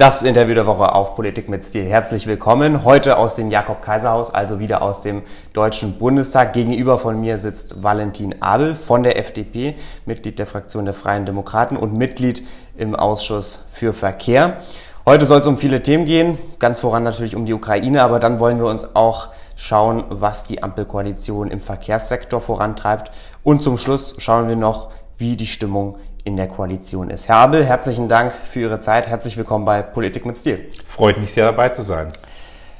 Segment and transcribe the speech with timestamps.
[0.00, 1.84] Das Interview der Woche auf Politik mit Stil.
[1.84, 2.84] Herzlich willkommen.
[2.84, 5.20] Heute aus dem Jakob-Kaiser-Haus, also wieder aus dem
[5.52, 6.54] Deutschen Bundestag.
[6.54, 9.74] Gegenüber von mir sitzt Valentin Abel von der FDP,
[10.06, 12.42] Mitglied der Fraktion der Freien Demokraten und Mitglied
[12.78, 14.56] im Ausschuss für Verkehr.
[15.04, 18.40] Heute soll es um viele Themen gehen, ganz voran natürlich um die Ukraine, aber dann
[18.40, 23.10] wollen wir uns auch schauen, was die Ampelkoalition im Verkehrssektor vorantreibt.
[23.44, 27.28] Und zum Schluss schauen wir noch, wie die Stimmung in der Koalition ist.
[27.28, 29.08] Herr Abel, herzlichen Dank für Ihre Zeit.
[29.08, 30.70] Herzlich willkommen bei Politik mit Stil.
[30.88, 32.08] Freut mich sehr dabei zu sein.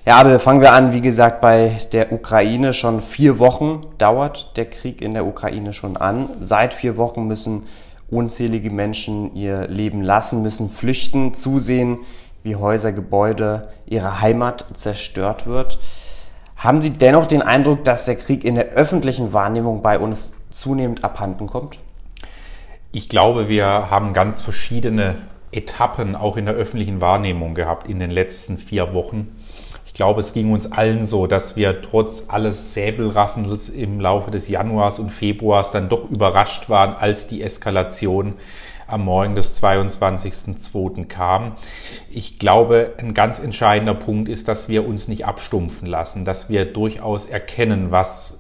[0.04, 0.92] Herr Abel, fangen wir an.
[0.92, 5.96] Wie gesagt, bei der Ukraine schon vier Wochen dauert der Krieg in der Ukraine schon
[5.96, 6.30] an.
[6.40, 7.64] Seit vier Wochen müssen
[8.10, 11.98] unzählige Menschen ihr Leben lassen, müssen flüchten, zusehen,
[12.42, 15.78] wie Häuser, Gebäude, ihre Heimat zerstört wird.
[16.56, 21.04] Haben Sie dennoch den Eindruck, dass der Krieg in der öffentlichen Wahrnehmung bei uns zunehmend
[21.04, 21.78] abhanden kommt?
[22.92, 25.14] Ich glaube, wir haben ganz verschiedene
[25.52, 29.28] Etappen auch in der öffentlichen Wahrnehmung gehabt in den letzten vier Wochen.
[29.86, 34.48] Ich glaube, es ging uns allen so, dass wir trotz alles Säbelrassens im Laufe des
[34.48, 38.34] Januars und Februars dann doch überrascht waren, als die Eskalation
[38.88, 41.06] am Morgen des 22.02.
[41.06, 41.52] kam.
[42.10, 46.64] Ich glaube, ein ganz entscheidender Punkt ist, dass wir uns nicht abstumpfen lassen, dass wir
[46.64, 48.36] durchaus erkennen, was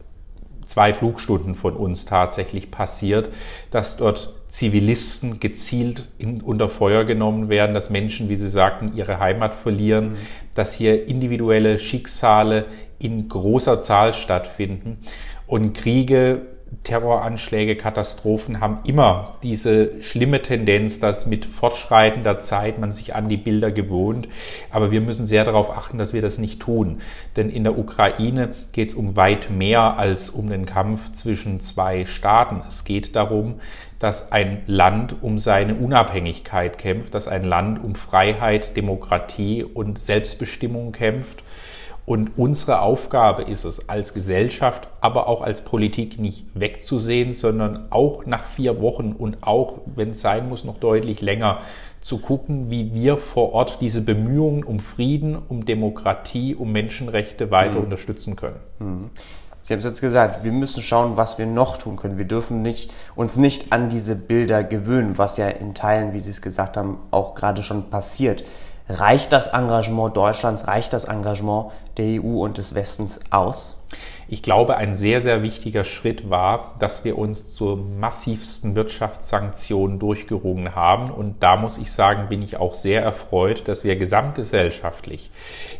[0.64, 3.30] zwei Flugstunden von uns tatsächlich passiert,
[3.70, 9.18] dass dort Zivilisten gezielt in, unter Feuer genommen werden, dass Menschen, wie Sie sagten, ihre
[9.18, 10.16] Heimat verlieren, mhm.
[10.54, 12.66] dass hier individuelle Schicksale
[12.98, 14.98] in großer Zahl stattfinden
[15.46, 16.42] und Kriege
[16.84, 23.36] Terroranschläge, Katastrophen haben immer diese schlimme Tendenz, dass mit fortschreitender Zeit man sich an die
[23.36, 24.28] Bilder gewohnt.
[24.70, 27.00] Aber wir müssen sehr darauf achten, dass wir das nicht tun.
[27.36, 32.06] Denn in der Ukraine geht es um weit mehr als um den Kampf zwischen zwei
[32.06, 32.62] Staaten.
[32.66, 33.56] Es geht darum,
[34.00, 40.90] dass ein Land um seine Unabhängigkeit kämpft, dass ein Land um Freiheit, Demokratie und Selbstbestimmung
[40.90, 41.44] kämpft
[42.10, 48.26] und unsere Aufgabe ist es als Gesellschaft, aber auch als Politik nicht wegzusehen, sondern auch
[48.26, 51.60] nach vier Wochen und auch, wenn es sein muss, noch deutlich länger
[52.00, 57.78] zu gucken, wie wir vor Ort diese Bemühungen um Frieden, um Demokratie, um Menschenrechte weiter
[57.78, 57.84] mhm.
[57.84, 58.60] unterstützen können.
[58.80, 59.10] Mhm.
[59.62, 62.18] Sie haben es jetzt gesagt, wir müssen schauen, was wir noch tun können.
[62.18, 66.30] Wir dürfen nicht, uns nicht an diese Bilder gewöhnen, was ja in Teilen, wie Sie
[66.30, 68.44] es gesagt haben, auch gerade schon passiert.
[68.88, 73.76] Reicht das Engagement Deutschlands, reicht das Engagement der EU und des Westens aus?
[74.32, 80.76] Ich glaube, ein sehr, sehr wichtiger Schritt war, dass wir uns zur massivsten Wirtschaftssanktionen durchgerungen
[80.76, 81.10] haben.
[81.10, 85.32] Und da muss ich sagen, bin ich auch sehr erfreut, dass wir gesamtgesellschaftlich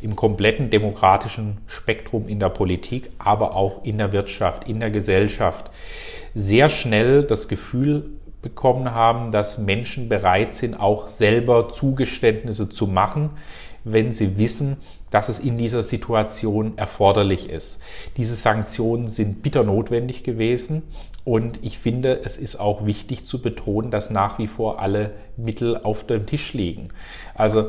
[0.02, 5.70] im kompletten demokratischen Spektrum in der Politik, aber auch in der Wirtschaft, in der Gesellschaft
[6.34, 8.10] sehr schnell das Gefühl
[8.42, 13.30] bekommen haben, dass Menschen bereit sind, auch selber Zugeständnisse zu machen,
[13.84, 14.76] wenn sie wissen,
[15.10, 17.80] dass es in dieser Situation erforderlich ist.
[18.16, 20.82] Diese Sanktionen sind bitter notwendig gewesen
[21.24, 25.76] und ich finde, es ist auch wichtig zu betonen, dass nach wie vor alle Mittel
[25.76, 26.88] auf dem Tisch liegen.
[27.34, 27.68] Also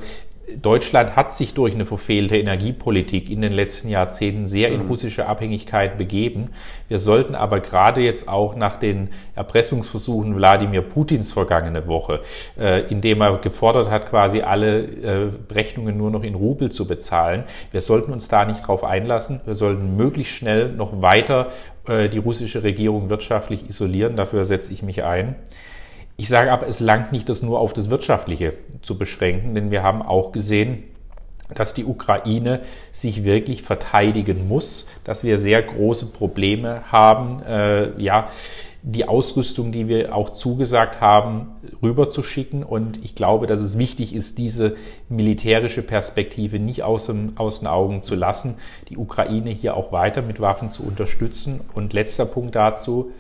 [0.62, 4.88] Deutschland hat sich durch eine verfehlte Energiepolitik in den letzten Jahrzehnten sehr in mhm.
[4.88, 6.50] russische Abhängigkeit begeben.
[6.88, 12.22] Wir sollten aber gerade jetzt auch nach den Erpressungsversuchen Wladimir Putins vergangene Woche,
[12.57, 17.45] äh, indem er gefordert hat, quasi alle äh, Rechnungen nur noch in Rubel zu bezahlen,
[17.72, 19.41] wir sollten uns da nicht drauf einlassen.
[19.45, 21.51] Wir sollten möglichst schnell noch weiter
[21.88, 24.16] äh, die russische Regierung wirtschaftlich isolieren.
[24.16, 25.35] Dafür setze ich mich ein.
[26.17, 29.83] Ich sage aber, es langt nicht, das nur auf das Wirtschaftliche zu beschränken, denn wir
[29.83, 30.83] haben auch gesehen,
[31.53, 32.61] dass die Ukraine
[32.91, 38.29] sich wirklich verteidigen muss, dass wir sehr große Probleme haben, äh, ja,
[38.83, 41.51] die Ausrüstung, die wir auch zugesagt haben,
[41.83, 42.63] rüberzuschicken.
[42.63, 44.75] Und ich glaube, dass es wichtig ist, diese
[45.07, 48.55] militärische Perspektive nicht aus, dem, aus den Augen zu lassen,
[48.89, 51.61] die Ukraine hier auch weiter mit Waffen zu unterstützen.
[51.75, 53.11] Und letzter Punkt dazu,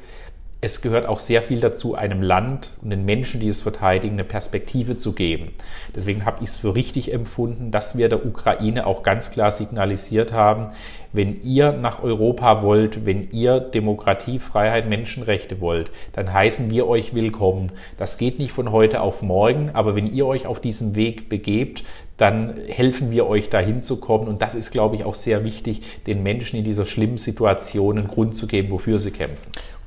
[0.63, 4.23] es gehört auch sehr viel dazu, einem Land und den Menschen, die es verteidigen, eine
[4.23, 5.53] Perspektive zu geben.
[5.95, 10.31] Deswegen habe ich es für richtig empfunden, dass wir der Ukraine auch ganz klar signalisiert
[10.31, 10.71] haben,
[11.13, 17.13] wenn ihr nach Europa wollt, wenn ihr Demokratie, Freiheit, Menschenrechte wollt, dann heißen wir euch
[17.13, 17.71] willkommen.
[17.97, 21.83] Das geht nicht von heute auf morgen, aber wenn ihr euch auf diesem Weg begebt,
[22.17, 24.27] dann helfen wir euch dahin zu kommen.
[24.27, 28.07] Und das ist, glaube ich, auch sehr wichtig, den Menschen in dieser schlimmen Situation einen
[28.07, 29.41] Grund zu geben, wofür sie kämpfen.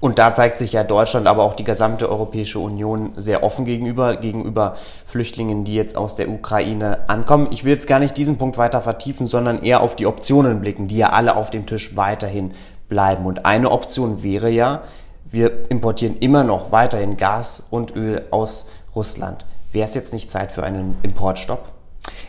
[0.05, 4.17] Und da zeigt sich ja Deutschland, aber auch die gesamte Europäische Union sehr offen gegenüber,
[4.17, 4.75] gegenüber
[5.07, 7.49] Flüchtlingen, die jetzt aus der Ukraine ankommen.
[7.51, 10.89] Ich will jetzt gar nicht diesen Punkt weiter vertiefen, sondern eher auf die Optionen blicken,
[10.89, 12.53] die ja alle auf dem Tisch weiterhin
[12.89, 13.27] bleiben.
[13.27, 14.83] Und eine Option wäre ja,
[15.31, 19.47] wir importieren immer noch weiterhin Gas und Öl aus Russland.
[19.73, 21.73] Wäre es jetzt nicht Zeit für einen Importstopp?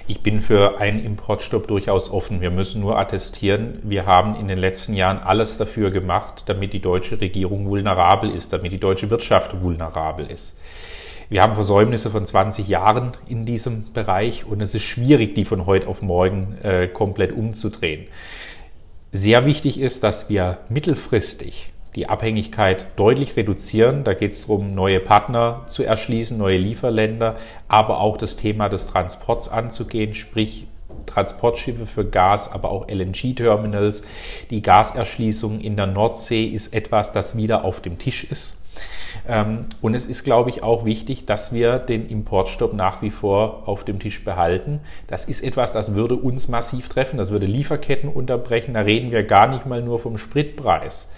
[0.07, 2.41] Ich bin für einen Importstopp durchaus offen.
[2.41, 6.79] Wir müssen nur attestieren, wir haben in den letzten Jahren alles dafür gemacht, damit die
[6.79, 10.55] deutsche Regierung vulnerabel ist, damit die deutsche Wirtschaft vulnerabel ist.
[11.27, 15.65] Wir haben Versäumnisse von 20 Jahren in diesem Bereich und es ist schwierig, die von
[15.65, 18.07] heute auf morgen äh, komplett umzudrehen.
[19.17, 24.03] Sehr wichtig ist, dass wir mittelfristig die Abhängigkeit deutlich reduzieren.
[24.03, 27.37] Da geht es darum, neue Partner zu erschließen, neue Lieferländer,
[27.69, 30.67] aber auch das Thema des Transports anzugehen, sprich
[31.05, 34.03] Transportschiffe für Gas, aber auch LNG-Terminals.
[34.49, 38.57] Die Gaserschließung in der Nordsee ist etwas, das wieder auf dem Tisch ist.
[39.27, 43.67] Ähm, und es ist, glaube ich, auch wichtig, dass wir den Importstopp nach wie vor
[43.67, 44.81] auf dem Tisch behalten.
[45.07, 47.17] Das ist etwas, das würde uns massiv treffen.
[47.17, 48.73] Das würde Lieferketten unterbrechen.
[48.73, 51.09] Da reden wir gar nicht mal nur vom Spritpreis.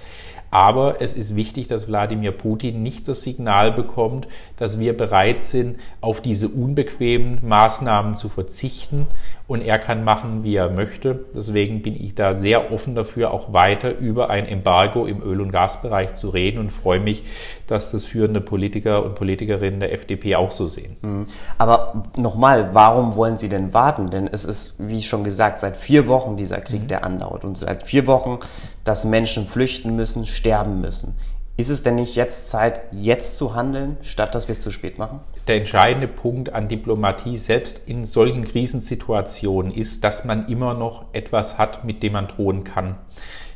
[0.50, 4.28] Aber es ist wichtig, dass Wladimir Putin nicht das Signal bekommt,
[4.58, 9.08] dass wir bereit sind, auf diese unbequemen Maßnahmen zu verzichten
[9.48, 11.26] und er kann machen, wie er möchte.
[11.34, 15.52] Deswegen bin ich da sehr offen dafür, auch weiter über ein Embargo im Öl- und
[15.52, 17.24] Gasbereich zu reden und freue mich,
[17.66, 20.98] dass das führende Politiker und Politikerinnen der FDP auch so sehen.
[21.02, 21.28] Mhm.
[21.58, 24.10] Aber nochmal, warum wollen Sie denn warten?
[24.10, 26.88] Denn es ist, wie schon gesagt, seit vier Wochen dieser Krieg, mhm.
[26.88, 28.40] der andauert und seit vier Wochen,
[28.88, 31.16] dass Menschen flüchten müssen, sterben müssen.
[31.58, 35.00] Ist es denn nicht jetzt Zeit, jetzt zu handeln, statt dass wir es zu spät
[35.00, 35.22] machen?
[35.48, 41.58] Der entscheidende Punkt an Diplomatie, selbst in solchen Krisensituationen, ist, dass man immer noch etwas
[41.58, 42.96] hat, mit dem man drohen kann.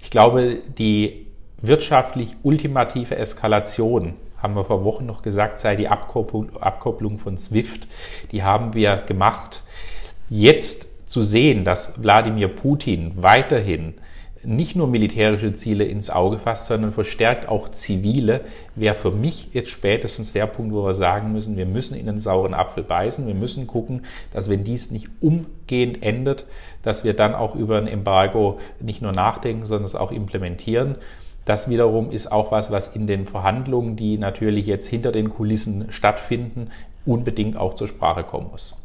[0.02, 1.28] Ich glaube, die
[1.62, 7.88] wirtschaftlich ultimative Eskalation, haben wir vor Wochen noch gesagt, sei die Abkopplung von SWIFT.
[8.32, 9.62] Die haben wir gemacht.
[10.28, 13.94] Jetzt zu sehen, dass Wladimir Putin weiterhin
[14.44, 18.42] nicht nur militärische Ziele ins Auge fasst, sondern verstärkt auch zivile,
[18.76, 22.20] wäre für mich jetzt spätestens der Punkt, wo wir sagen müssen, wir müssen in den
[22.20, 26.46] sauren Apfel beißen, wir müssen gucken, dass wenn dies nicht umgehend endet,
[26.82, 30.96] dass wir dann auch über ein Embargo nicht nur nachdenken, sondern es auch implementieren.
[31.46, 35.92] Das wiederum ist auch was, was in den Verhandlungen, die natürlich jetzt hinter den Kulissen
[35.92, 36.70] stattfinden,
[37.06, 38.78] unbedingt auch zur Sprache kommen muss.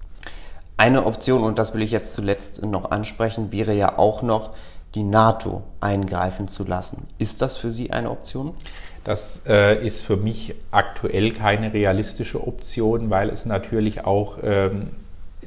[0.79, 4.50] Eine Option, und das will ich jetzt zuletzt noch ansprechen, wäre ja auch noch,
[4.94, 7.06] die NATO eingreifen zu lassen.
[7.18, 8.54] Ist das für Sie eine Option?
[9.04, 14.88] Das äh, ist für mich aktuell keine realistische Option, weil es natürlich auch ähm,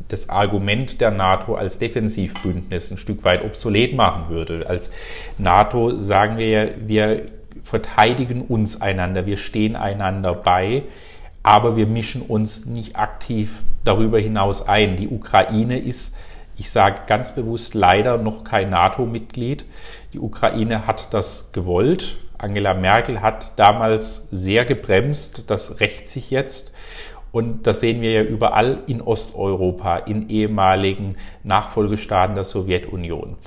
[0.07, 4.67] das Argument der NATO als Defensivbündnis ein Stück weit obsolet machen würde.
[4.67, 4.91] Als
[5.37, 7.25] NATO sagen wir, wir
[7.63, 10.83] verteidigen uns einander, wir stehen einander bei,
[11.43, 13.51] aber wir mischen uns nicht aktiv
[13.83, 14.97] darüber hinaus ein.
[14.97, 16.13] Die Ukraine ist
[16.59, 19.63] ich sage ganz bewusst leider noch kein NATO-Mitglied.
[20.11, 22.17] Die Ukraine hat das gewollt.
[22.37, 25.45] Angela Merkel hat damals sehr gebremst.
[25.47, 26.73] Das rächt sich jetzt.
[27.31, 33.37] Und das sehen wir ja überall in Osteuropa, in ehemaligen Nachfolgestaaten der Sowjetunion.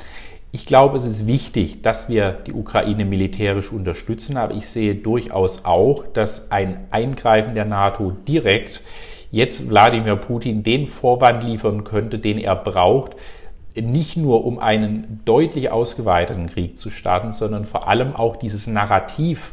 [0.50, 5.64] Ich glaube, es ist wichtig, dass wir die Ukraine militärisch unterstützen, aber ich sehe durchaus
[5.64, 8.82] auch, dass ein Eingreifen der NATO direkt
[9.32, 13.17] jetzt Wladimir Putin den Vorwand liefern könnte, den er braucht,
[13.75, 19.52] nicht nur um einen deutlich ausgeweiteten Krieg zu starten, sondern vor allem auch dieses Narrativ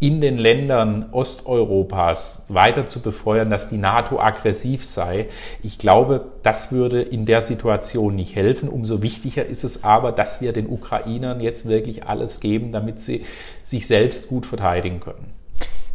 [0.00, 5.26] in den Ländern Osteuropas weiter zu befeuern, dass die NATO aggressiv sei.
[5.62, 8.68] Ich glaube, das würde in der Situation nicht helfen.
[8.68, 13.24] Umso wichtiger ist es aber, dass wir den Ukrainern jetzt wirklich alles geben, damit sie
[13.64, 15.37] sich selbst gut verteidigen können.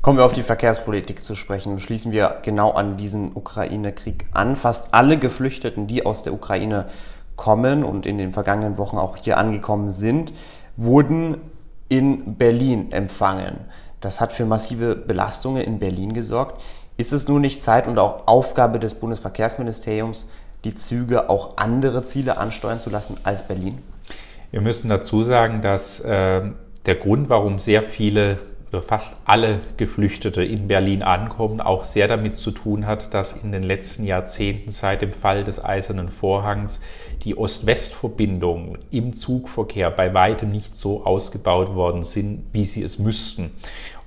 [0.04, 1.80] Kommen wir auf die Verkehrspolitik zu sprechen.
[1.80, 4.58] Schließen wir genau an diesen Ukraine-Krieg an.
[4.58, 6.88] Fast alle Geflüchteten, die aus der Ukraine
[7.38, 10.34] kommen und in den vergangenen Wochen auch hier angekommen sind,
[10.76, 11.38] wurden
[11.88, 13.62] in Berlin empfangen.
[14.02, 16.62] Das hat für massive Belastungen in Berlin gesorgt.
[16.98, 20.28] Ist es nun nicht Zeit und auch Aufgabe des Bundesverkehrsministeriums,
[20.66, 23.78] die Züge auch andere Ziele ansteuern zu lassen als Berlin?
[24.52, 26.42] Wir müssen dazu sagen, dass äh,
[26.86, 28.40] der Grund, warum sehr viele
[28.82, 33.64] fast alle Geflüchtete in Berlin ankommen, auch sehr damit zu tun hat, dass in den
[33.64, 36.82] letzten Jahrzehnten seit dem Fall des Eisernen Vorhangs
[37.24, 43.52] die Ost-West-Verbindungen im Zugverkehr bei weitem nicht so ausgebaut worden sind, wie sie es müssten.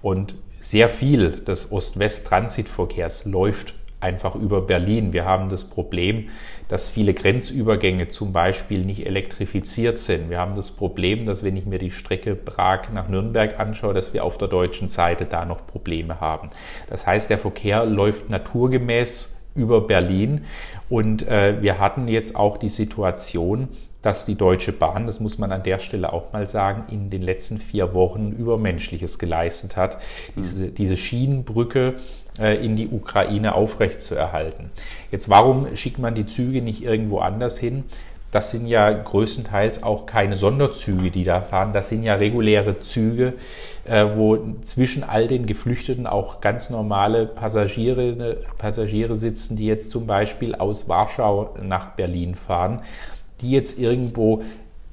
[0.03, 5.12] Und sehr viel des Ost-West-Transitverkehrs läuft einfach über Berlin.
[5.12, 6.29] Wir haben das Problem,
[6.69, 10.31] dass viele Grenzübergänge zum Beispiel nicht elektrifiziert sind.
[10.31, 14.12] Wir haben das Problem, dass wenn ich mir die Strecke Prag nach Nürnberg anschaue, dass
[14.12, 16.50] wir auf der deutschen Seite da noch Probleme haben.
[16.88, 20.45] Das heißt, der Verkehr läuft naturgemäß über Berlin
[20.91, 23.69] und äh, wir hatten jetzt auch die Situation,
[24.03, 27.23] dass die Deutsche Bahn, das muss man an der Stelle auch mal sagen, in den
[27.23, 29.99] letzten vier Wochen Übermenschliches geleistet hat.
[30.37, 31.95] Diese, diese Schienenbrücke
[32.38, 34.71] in die Ukraine aufrechtzuerhalten.
[35.11, 37.85] Jetzt, warum schickt man die Züge nicht irgendwo anders hin?
[38.33, 41.73] Das sind ja größtenteils auch keine Sonderzüge, die da fahren.
[41.73, 43.35] Das sind ja reguläre Züge,
[43.85, 50.07] äh, wo zwischen all den Geflüchteten auch ganz normale Passagiere, Passagiere sitzen, die jetzt zum
[50.07, 52.83] Beispiel aus Warschau nach Berlin fahren,
[53.40, 54.43] die jetzt irgendwo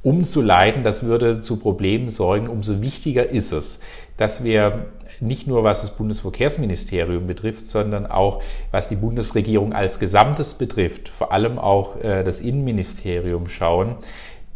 [0.04, 2.48] umzuleiten, das würde zu Problemen sorgen.
[2.48, 3.80] Umso wichtiger ist es,
[4.16, 4.86] dass wir
[5.20, 8.42] nicht nur was das Bundesverkehrsministerium betrifft, sondern auch
[8.72, 13.98] was die Bundesregierung als Gesamtes betrifft, vor allem auch äh, das Innenministerium schauen,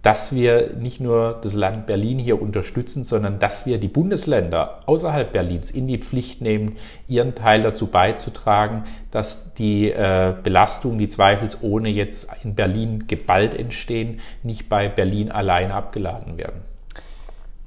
[0.07, 5.33] dass wir nicht nur das Land Berlin hier unterstützen, sondern dass wir die Bundesländer außerhalb
[5.33, 6.77] Berlins in die Pflicht nehmen,
[7.09, 14.21] ihren Teil dazu beizutragen, dass die äh, Belastungen, die zweifelsohne jetzt in Berlin geballt entstehen,
[14.43, 16.61] nicht bei Berlin allein abgeladen werden.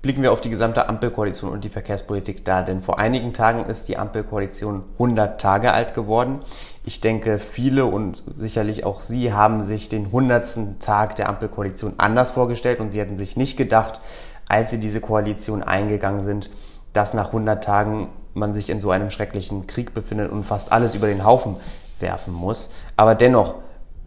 [0.03, 3.87] Blicken wir auf die gesamte Ampelkoalition und die Verkehrspolitik da, denn vor einigen Tagen ist
[3.87, 6.41] die Ampelkoalition 100 Tage alt geworden.
[6.85, 10.81] Ich denke, viele und sicherlich auch Sie haben sich den 100.
[10.81, 14.01] Tag der Ampelkoalition anders vorgestellt und Sie hätten sich nicht gedacht,
[14.49, 16.49] als Sie diese Koalition eingegangen sind,
[16.95, 20.95] dass nach 100 Tagen man sich in so einem schrecklichen Krieg befindet und fast alles
[20.95, 21.57] über den Haufen
[21.99, 22.71] werfen muss.
[22.97, 23.57] Aber dennoch,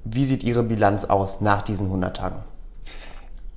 [0.05, 2.52] wie sieht Ihre Bilanz aus nach diesen 100 Tagen?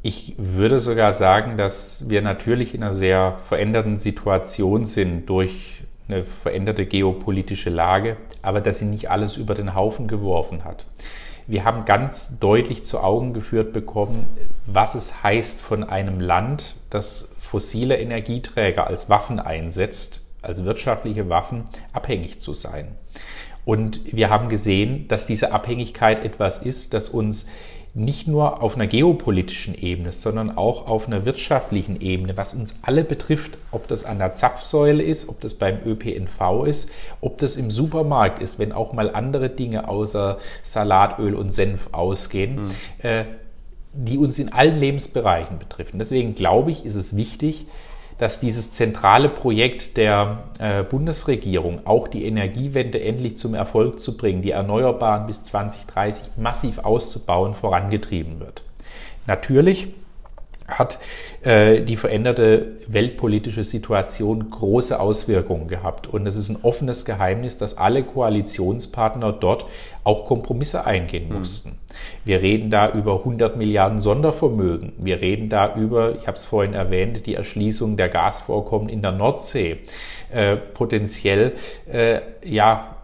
[0.07, 6.23] Ich würde sogar sagen, dass wir natürlich in einer sehr veränderten Situation sind durch eine
[6.23, 10.87] veränderte geopolitische Lage, aber dass sie nicht alles über den Haufen geworfen hat.
[11.49, 14.29] Wir haben ganz deutlich zu Augen geführt bekommen,
[14.65, 21.65] was es heißt, von einem Land, das fossile Energieträger als Waffen einsetzt, als wirtschaftliche Waffen,
[21.93, 22.95] abhängig zu sein.
[23.65, 27.49] Und wir haben gesehen, dass diese Abhängigkeit etwas ist, das uns
[27.97, 33.05] nicht nur auf einer geopolitischen Ebene, sondern auch auf einer wirtschaftlichen Ebene, was uns alle
[33.05, 36.91] betrifft, ob das an der Zapfsäule ist, ob das beim ÖPNV ist,
[37.23, 42.67] ob das im Supermarkt ist, wenn auch mal andere Dinge außer Salatöl und Senf ausgehen,
[42.67, 42.71] mhm.
[42.99, 43.25] äh,
[43.95, 45.99] die uns in allen Lebensbereichen betreffen.
[45.99, 47.65] Deswegen glaube ich, ist es wichtig,
[48.19, 54.43] dass dieses zentrale Projekt der äh, Bundesregierung, auch die Energiewende endlich zum Erfolg zu bringen,
[54.43, 58.63] die Erneuerbaren bis 2030 massiv auszubauen, vorangetrieben wird.
[59.27, 59.89] Natürlich
[60.69, 60.99] hat
[61.43, 66.07] äh, die veränderte weltpolitische Situation große Auswirkungen gehabt.
[66.07, 69.67] Und es ist ein offenes Geheimnis, dass alle Koalitionspartner dort
[70.05, 71.39] auch Kompromisse eingehen mhm.
[71.39, 71.79] mussten.
[72.25, 74.93] Wir reden da über 100 Milliarden Sondervermögen.
[74.99, 79.13] Wir reden da über, ich habe es vorhin erwähnt, die Erschließung der Gasvorkommen in der
[79.13, 79.79] Nordsee.
[80.33, 81.53] Äh, potenziell,
[81.91, 82.96] äh, ja,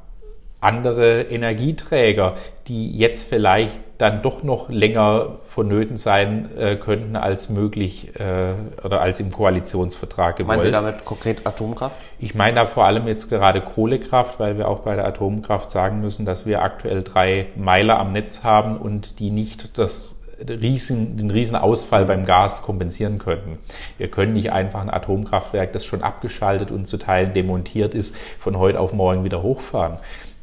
[0.63, 2.37] andere Energieträger,
[2.69, 8.55] die jetzt vielleicht dann doch noch länger vonnöten sein äh, könnten als möglich äh,
[8.85, 10.59] oder als im Koalitionsvertrag gewollt.
[10.59, 11.97] Meinen Sie damit konkret Atomkraft?
[12.19, 16.01] Ich meine da vor allem jetzt gerade Kohlekraft, weil wir auch bei der Atomkraft sagen
[16.01, 20.17] müssen, dass wir aktuell drei Meiler am Netz haben und die nicht das
[20.49, 23.59] Riesen, den Riesenausfall beim Gas kompensieren könnten.
[23.99, 28.59] Wir können nicht einfach ein Atomkraftwerk, das schon abgeschaltet und zu Teilen demontiert ist, von
[28.59, 29.99] heute auf morgen wieder hochfahren.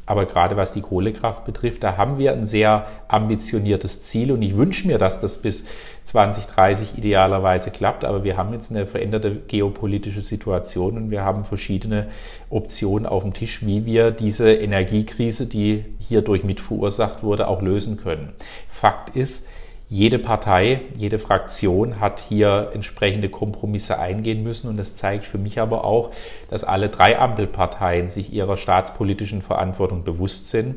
[0.09, 4.57] Aber gerade was die Kohlekraft betrifft, da haben wir ein sehr ambitioniertes Ziel und ich
[4.57, 5.65] wünsche mir, dass das bis
[6.05, 8.03] 2030 idealerweise klappt.
[8.03, 12.07] Aber wir haben jetzt eine veränderte geopolitische Situation und wir haben verschiedene
[12.49, 17.97] Optionen auf dem Tisch, wie wir diese Energiekrise, die hierdurch mit verursacht wurde, auch lösen
[17.97, 18.33] können.
[18.67, 19.45] Fakt ist,
[19.89, 24.69] jede Partei, jede Fraktion hat hier entsprechende Kompromisse eingehen müssen.
[24.69, 26.11] Und das zeigt für mich aber auch,
[26.49, 30.75] dass alle drei Ampelparteien sich ihrer staatspolitischen Verantwortung bewusst sind,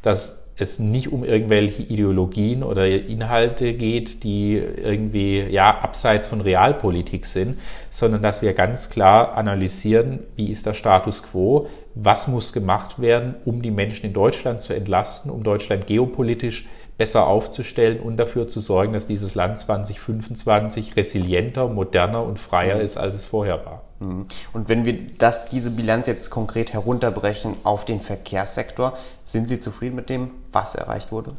[0.00, 7.26] dass es nicht um irgendwelche Ideologien oder Inhalte geht, die irgendwie ja abseits von Realpolitik
[7.26, 7.58] sind,
[7.90, 11.66] sondern dass wir ganz klar analysieren, wie ist der Status quo,
[11.96, 17.26] was muss gemacht werden, um die Menschen in Deutschland zu entlasten, um Deutschland geopolitisch besser
[17.26, 22.82] aufzustellen und dafür zu sorgen, dass dieses Land 2025 resilienter, moderner und freier mhm.
[22.82, 23.82] ist, als es vorher war.
[23.98, 24.26] Mhm.
[24.52, 29.96] Und wenn wir das, diese Bilanz jetzt konkret herunterbrechen auf den Verkehrssektor, sind Sie zufrieden
[29.96, 31.32] mit dem, was erreicht wurde?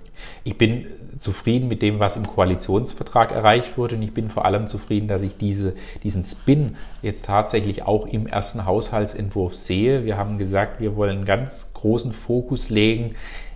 [0.43, 0.87] Ich bin
[1.19, 5.21] zufrieden mit dem, was im Koalitionsvertrag erreicht wurde und ich bin vor allem zufrieden, dass
[5.21, 10.03] ich diese, diesen Spin jetzt tatsächlich auch im ersten Haushaltsentwurf sehe.
[10.03, 13.15] Wir haben gesagt, wir wollen einen ganz großen Fokus legen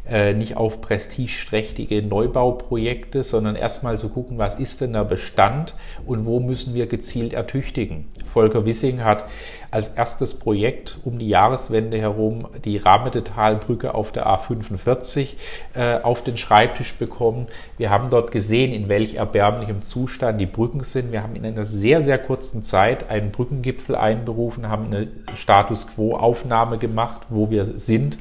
[0.09, 5.75] äh, nicht auf prestigeträchtige Neubauprojekte, sondern erstmal so gucken, was ist denn der Bestand
[6.05, 8.07] und wo müssen wir gezielt ertüchtigen.
[8.33, 9.25] Volker Wissing hat
[9.71, 15.35] als erstes Projekt um die Jahreswende herum die Rahmedetalbrücke auf der A45
[15.75, 17.47] äh, auf den Schreibtisch bekommen.
[17.77, 21.11] Wir haben dort gesehen, in welch erbärmlichem Zustand die Brücken sind.
[21.11, 26.79] Wir haben in einer sehr, sehr kurzen Zeit einen Brückengipfel einberufen, haben eine Status Quo-Aufnahme
[26.79, 28.17] gemacht, wo wir sind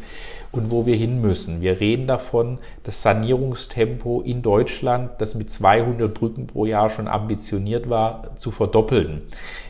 [0.53, 1.61] und wo wir hin müssen.
[1.61, 7.89] Wir reden davon, das Sanierungstempo in Deutschland, das mit 200 Brücken pro Jahr schon ambitioniert
[7.91, 9.23] war, zu verdoppeln.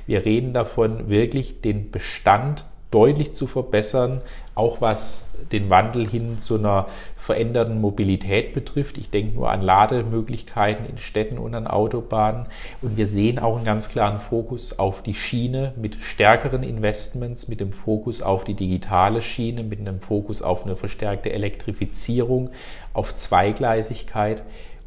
[0.06, 4.22] Wir reden davon, wirklich den Bestand deutlich zu verbessern,
[4.58, 8.98] auch was den Wandel hin zu einer veränderten Mobilität betrifft.
[8.98, 12.46] Ich denke nur an Lademöglichkeiten in Städten und an Autobahnen.
[12.82, 17.60] Und wir sehen auch einen ganz klaren Fokus auf die Schiene mit stärkeren Investments, mit
[17.60, 22.50] dem Fokus auf die digitale Schiene, mit einem Fokus auf eine verstärkte Elektrifizierung,
[22.94, 24.42] auf Zweigleisigkeit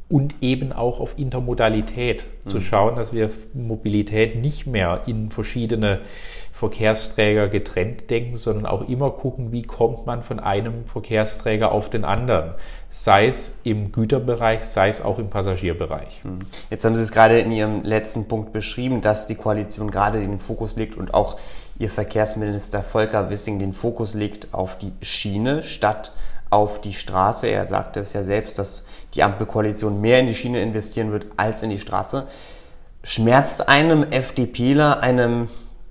[0.10, 2.50] und eben auch auf Intermodalität mhm.
[2.50, 6.02] zu schauen, dass wir Mobilität nicht mehr in verschiedene
[6.62, 12.06] Verkehrsträger getrennt denken, sondern auch immer gucken, wie kommt man von einem Verkehrsträger auf den
[12.06, 12.52] anderen,
[12.92, 16.22] sei es im Güterbereich, sei es auch im Passagierbereich.
[16.24, 16.42] Mhm.
[16.70, 20.40] Jetzt haben Sie es gerade in Ihrem letzten Punkt beschrieben, dass die Koalition gerade den
[20.40, 21.38] Fokus legt und auch
[21.80, 26.12] Ihr Verkehrsminister Volker Wissing den Fokus legt auf die Schiene statt
[26.52, 27.48] auf die Straße.
[27.48, 28.84] Er sagte es ja selbst, dass
[29.16, 32.28] die Ampelkoalition mehr in die Schiene investieren wird als in die Straße.
[33.02, 35.48] Schmerzt einem FDPler, einem,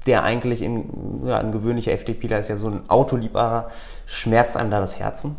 [0.06, 3.70] der eigentlich in, ja, ein gewöhnlicher FDPler ist ja so ein Autoliebhaber,
[4.06, 5.36] schmerzt einem da das Herzen?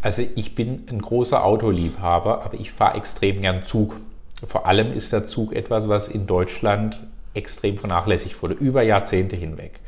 [0.00, 3.96] Also ich bin ein großer Autoliebhaber, aber ich fahre extrem gern Zug.
[4.44, 9.80] Vor allem ist der Zug etwas, was in Deutschland extrem vernachlässigt wurde, über Jahrzehnte hinweg.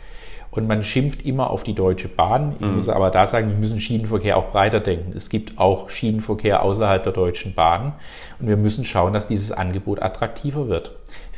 [0.53, 2.55] Und man schimpft immer auf die Deutsche Bahn.
[2.61, 2.77] Ich mhm.
[2.77, 5.13] muss aber da sagen, wir müssen Schienenverkehr auch breiter denken.
[5.17, 7.95] Es gibt auch Schienenverkehr außerhalb der Deutschen Bahn.
[8.39, 10.93] Und wir müssen schauen, dass dieses Angebot attraktiver wird.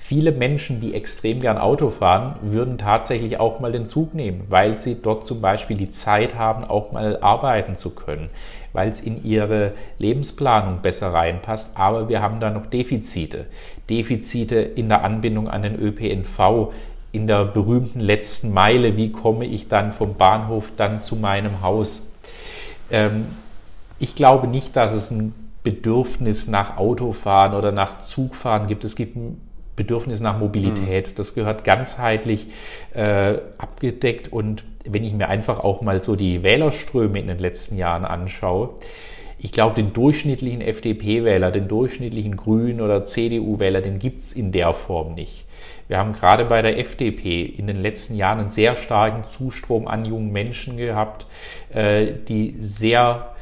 [0.08, 4.76] Viele Menschen, die extrem gern Auto fahren, würden tatsächlich auch mal den Zug nehmen, weil
[4.76, 8.30] sie dort zum Beispiel die Zeit haben, auch mal arbeiten zu können,
[8.72, 11.72] weil es in ihre Lebensplanung besser reinpasst.
[11.76, 13.46] Aber wir haben da noch Defizite.
[13.90, 16.72] Defizite in der Anbindung an den ÖPNV,
[17.10, 22.06] in der berühmten letzten Meile, wie komme ich dann vom Bahnhof dann zu meinem Haus.
[22.92, 23.26] Ähm,
[23.98, 25.34] ich glaube nicht, dass es ein
[25.64, 28.84] Bedürfnis nach Autofahren oder nach Zugfahren gibt.
[28.84, 29.40] Es gibt ein
[29.76, 31.08] Bedürfnis nach Mobilität.
[31.08, 31.14] Mhm.
[31.16, 32.48] Das gehört ganzheitlich
[32.94, 34.32] äh, abgedeckt.
[34.32, 38.70] Und wenn ich mir einfach auch mal so die Wählerströme in den letzten Jahren anschaue,
[39.38, 44.72] ich glaube, den durchschnittlichen FDP-Wähler, den durchschnittlichen Grünen oder CDU-Wähler, den gibt es in der
[44.72, 45.44] Form nicht.
[45.88, 50.04] Wir haben gerade bei der FDP in den letzten Jahren einen sehr starken Zustrom an
[50.04, 51.26] jungen Menschen gehabt,
[51.70, 53.35] äh, die sehr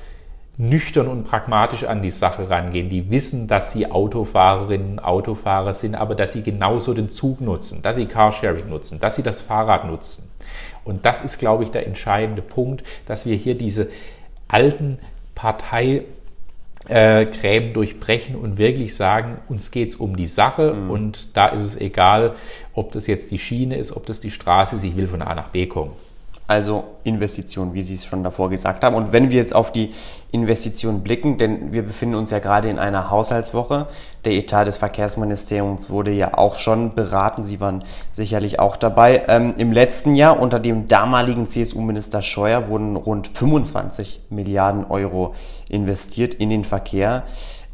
[0.56, 6.14] nüchtern und pragmatisch an die Sache rangehen, die wissen, dass sie Autofahrerinnen, Autofahrer sind, aber
[6.14, 10.30] dass sie genauso den Zug nutzen, dass sie Carsharing nutzen, dass sie das Fahrrad nutzen.
[10.84, 13.88] Und das ist, glaube ich, der entscheidende Punkt, dass wir hier diese
[14.46, 14.98] alten
[15.34, 16.04] Partei
[16.86, 20.90] äh, Gräben durchbrechen und wirklich sagen, uns geht's um die Sache mhm.
[20.90, 22.36] und da ist es egal,
[22.74, 25.34] ob das jetzt die Schiene ist, ob das die Straße ist, ich will von A
[25.34, 25.92] nach B kommen
[26.46, 28.94] also Investitionen, wie Sie es schon davor gesagt haben.
[28.94, 29.90] Und wenn wir jetzt auf die
[30.30, 33.86] Investitionen blicken, denn wir befinden uns ja gerade in einer Haushaltswoche,
[34.24, 39.22] der Etat des Verkehrsministeriums wurde ja auch schon beraten, Sie waren sicherlich auch dabei.
[39.28, 45.34] Ähm, Im letzten Jahr unter dem damaligen CSU-Minister Scheuer wurden rund 25 Milliarden Euro
[45.68, 47.24] investiert in den Verkehr.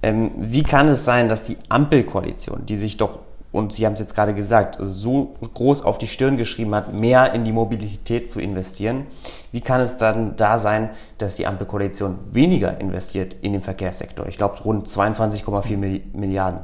[0.03, 3.19] Ähm, wie kann es sein, dass die Ampelkoalition, die sich doch
[3.53, 7.33] und Sie haben es jetzt gerade gesagt, so groß auf die Stirn geschrieben hat, mehr
[7.33, 9.07] in die Mobilität zu investieren.
[9.51, 14.27] Wie kann es dann da sein, dass die Ampelkoalition weniger investiert in den Verkehrssektor?
[14.29, 16.61] Ich glaube, rund 22,4 Milliarden.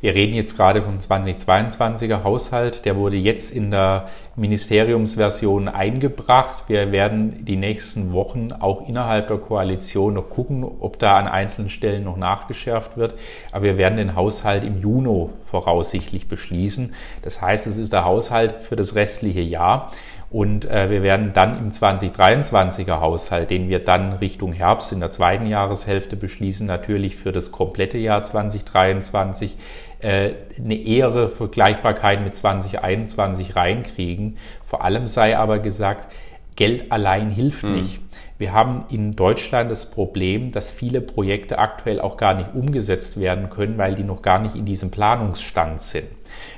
[0.00, 2.84] Wir reden jetzt gerade vom 2022er Haushalt.
[2.84, 6.68] Der wurde jetzt in der Ministeriumsversion eingebracht.
[6.68, 11.68] Wir werden die nächsten Wochen auch innerhalb der Koalition noch gucken, ob da an einzelnen
[11.68, 13.14] Stellen noch nachgeschärft wird.
[13.50, 16.94] Aber wir werden den Haushalt im Juni voraussichtlich beschließen.
[17.22, 19.90] Das heißt, es ist der Haushalt für das restliche Jahr.
[20.30, 25.10] Und äh, wir werden dann im 2023er Haushalt, den wir dann Richtung Herbst in der
[25.10, 29.56] zweiten Jahreshälfte beschließen, natürlich für das komplette Jahr 2023
[30.00, 34.38] äh, eine ehre Vergleichbarkeit mit 2021 reinkriegen.
[34.66, 36.12] Vor allem sei aber gesagt,
[36.56, 37.74] Geld allein hilft mhm.
[37.74, 38.00] nicht.
[38.38, 43.50] Wir haben in Deutschland das Problem, dass viele Projekte aktuell auch gar nicht umgesetzt werden
[43.50, 46.06] können, weil die noch gar nicht in diesem Planungsstand sind.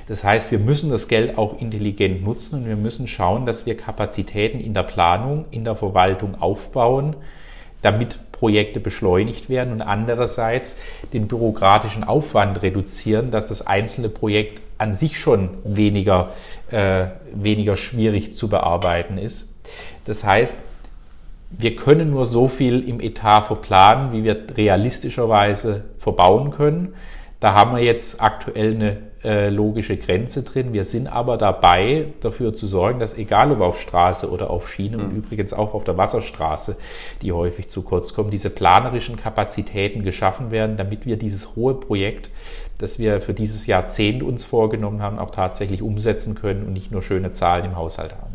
[0.07, 3.75] Das heißt, wir müssen das Geld auch intelligent nutzen und wir müssen schauen, dass wir
[3.75, 7.15] Kapazitäten in der Planung, in der Verwaltung aufbauen,
[7.81, 10.75] damit Projekte beschleunigt werden und andererseits
[11.13, 16.31] den bürokratischen Aufwand reduzieren, dass das einzelne Projekt an sich schon weniger,
[16.71, 19.47] äh, weniger schwierig zu bearbeiten ist.
[20.05, 20.57] Das heißt,
[21.51, 26.95] wir können nur so viel im Etat verplanen, wie wir realistischerweise verbauen können.
[27.39, 30.73] Da haben wir jetzt aktuell eine äh, logische Grenze drin.
[30.73, 34.97] Wir sind aber dabei, dafür zu sorgen, dass egal ob auf Straße oder auf Schiene
[34.97, 35.03] mhm.
[35.03, 36.75] und übrigens auch auf der Wasserstraße,
[37.21, 42.29] die häufig zu kurz kommen, diese planerischen Kapazitäten geschaffen werden, damit wir dieses hohe Projekt,
[42.79, 47.03] das wir für dieses Jahrzehnt uns vorgenommen haben, auch tatsächlich umsetzen können und nicht nur
[47.03, 48.30] schöne Zahlen im Haushalt haben.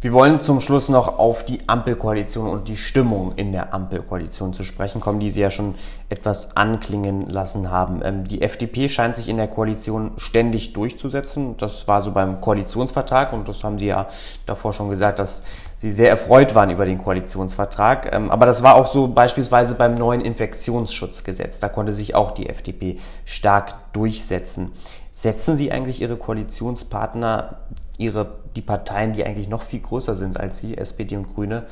[0.00, 4.62] Wir wollen zum Schluss noch auf die Ampelkoalition und die Stimmung in der Ampelkoalition zu
[4.62, 5.74] sprechen kommen, die Sie ja schon
[6.08, 8.00] etwas anklingen lassen haben.
[8.04, 11.56] Ähm, die FDP scheint sich in der Koalition ständig durchzusetzen.
[11.56, 14.06] Das war so beim Koalitionsvertrag und das haben Sie ja
[14.46, 15.42] davor schon gesagt, dass
[15.76, 18.14] Sie sehr erfreut waren über den Koalitionsvertrag.
[18.14, 21.58] Ähm, aber das war auch so beispielsweise beim neuen Infektionsschutzgesetz.
[21.58, 24.70] Da konnte sich auch die FDP stark durchsetzen.
[25.10, 27.56] Setzen Sie eigentlich Ihre Koalitionspartner
[27.98, 31.66] ihre, die Parteien, die eigentlich noch viel größer sind als sie, SPD und Grüne,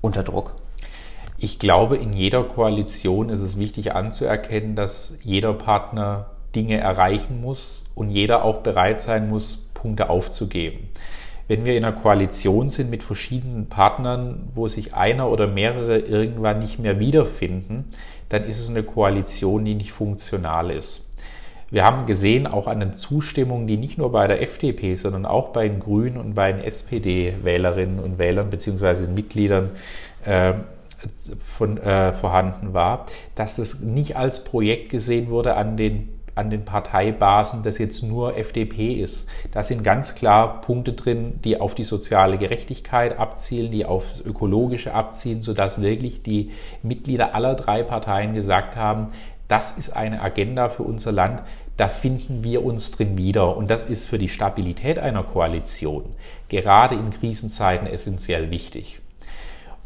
[0.00, 0.54] unter Druck?
[1.38, 7.84] Ich glaube, in jeder Koalition ist es wichtig anzuerkennen, dass jeder Partner Dinge erreichen muss
[7.94, 10.88] und jeder auch bereit sein muss, Punkte aufzugeben.
[11.48, 16.58] Wenn wir in einer Koalition sind mit verschiedenen Partnern, wo sich einer oder mehrere irgendwann
[16.58, 17.92] nicht mehr wiederfinden,
[18.30, 21.05] dann ist es eine Koalition, die nicht funktional ist.
[21.70, 25.48] Wir haben gesehen, auch an den Zustimmungen, die nicht nur bei der FDP, sondern auch
[25.48, 29.70] bei den Grünen und bei den SPD-Wählerinnen und Wählern beziehungsweise Mitgliedern
[30.24, 30.54] äh,
[31.56, 36.66] von, äh, vorhanden war, dass das nicht als Projekt gesehen wurde an den an den
[36.66, 39.26] Parteibasen, das jetzt nur FDP ist.
[39.52, 44.92] Da sind ganz klar Punkte drin, die auf die soziale Gerechtigkeit abzielen, die aufs Ökologische
[44.92, 46.50] abzielen, sodass wirklich die
[46.82, 49.14] Mitglieder aller drei Parteien gesagt haben,
[49.48, 51.42] das ist eine Agenda für unser Land,
[51.76, 53.56] da finden wir uns drin wieder.
[53.56, 56.14] Und das ist für die Stabilität einer Koalition
[56.48, 59.00] gerade in Krisenzeiten essentiell wichtig.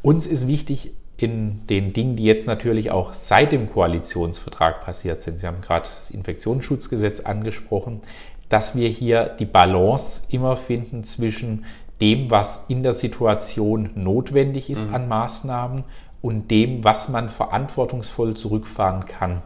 [0.02, 5.40] Uns ist wichtig in den Dingen, die jetzt natürlich auch seit dem Koalitionsvertrag passiert sind.
[5.40, 8.00] Sie haben gerade das Infektionsschutzgesetz angesprochen,
[8.48, 11.66] dass wir hier die Balance immer finden zwischen
[12.00, 14.94] dem, was in der Situation notwendig ist mhm.
[14.94, 15.84] an Maßnahmen
[16.22, 19.42] und dem, was man verantwortungsvoll zurückfahren kann.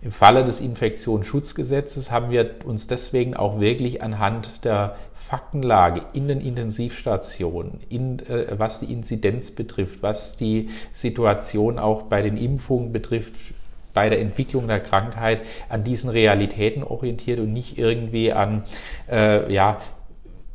[0.00, 4.96] Im Falle des Infektionsschutzgesetzes haben wir uns deswegen auch wirklich anhand der
[5.28, 12.22] Faktenlage in den Intensivstationen, in, äh, was die Inzidenz betrifft, was die Situation auch bei
[12.22, 13.34] den Impfungen betrifft,
[13.92, 18.64] bei der Entwicklung der Krankheit an diesen Realitäten orientiert und nicht irgendwie an,
[19.10, 19.80] äh, ja,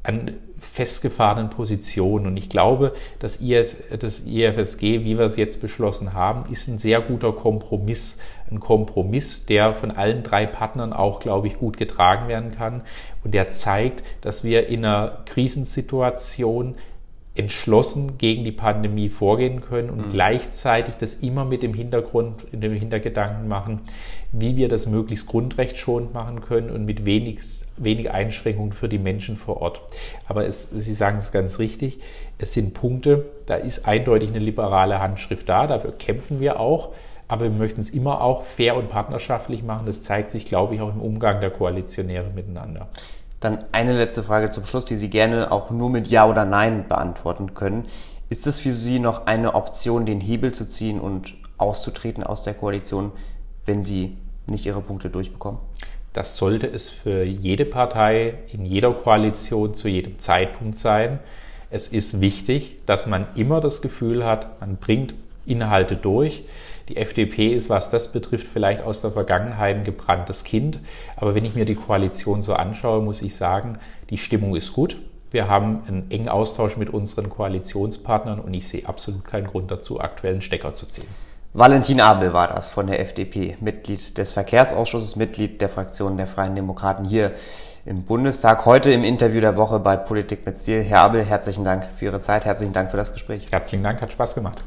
[0.02, 0.32] an
[0.74, 2.26] festgefahrenen Positionen.
[2.26, 6.80] Und ich glaube, das, IS, das IFSG, wie wir es jetzt beschlossen haben, ist ein
[6.80, 8.18] sehr guter Kompromiss.
[8.50, 12.82] Ein Kompromiss, der von allen drei Partnern auch, glaube ich, gut getragen werden kann.
[13.24, 16.74] Und der zeigt, dass wir in einer Krisensituation
[17.36, 20.10] entschlossen gegen die Pandemie vorgehen können und mhm.
[20.10, 23.82] gleichzeitig das immer mit dem Hintergrund, in dem Hintergedanken machen,
[24.32, 27.42] wie wir das möglichst grundrechtsschonend machen können und mit wenig
[27.78, 29.82] wenig Einschränkungen für die Menschen vor Ort.
[30.28, 32.00] Aber es, Sie sagen es ganz richtig,
[32.38, 36.90] es sind Punkte, da ist eindeutig eine liberale Handschrift da, dafür kämpfen wir auch,
[37.28, 39.86] aber wir möchten es immer auch fair und partnerschaftlich machen.
[39.86, 42.90] Das zeigt sich, glaube ich, auch im Umgang der Koalitionäre miteinander.
[43.40, 46.86] Dann eine letzte Frage zum Schluss, die Sie gerne auch nur mit Ja oder Nein
[46.88, 47.86] beantworten können.
[48.30, 52.54] Ist es für Sie noch eine Option, den Hebel zu ziehen und auszutreten aus der
[52.54, 53.12] Koalition,
[53.66, 55.60] wenn Sie nicht Ihre Punkte durchbekommen?
[56.14, 61.20] Das sollte es für jede Partei in jeder Koalition zu jedem Zeitpunkt sein.
[61.72, 65.16] Es ist wichtig, dass man immer das Gefühl hat, man bringt
[65.48, 66.44] Inhalte durch.
[66.88, 70.80] Die FDP ist, was das betrifft, vielleicht aus der Vergangenheit ein gebranntes Kind.
[71.16, 73.80] Aber wenn ich mir die Koalition so anschaue, muss ich sagen,
[74.12, 74.98] die Stimmung ist gut.
[75.32, 80.00] Wir haben einen engen Austausch mit unseren Koalitionspartnern und ich sehe absolut keinen Grund dazu,
[80.00, 81.08] aktuellen Stecker zu ziehen.
[81.56, 86.56] Valentin Abel war das von der FDP, Mitglied des Verkehrsausschusses, Mitglied der Fraktion der Freien
[86.56, 87.32] Demokraten hier
[87.86, 88.66] im Bundestag.
[88.66, 90.82] Heute im Interview der Woche bei Politik mit Stil.
[90.82, 93.52] Herr Abel, herzlichen Dank für Ihre Zeit, herzlichen Dank für das Gespräch.
[93.52, 94.64] Herzlichen Dank, hat Spaß gemacht.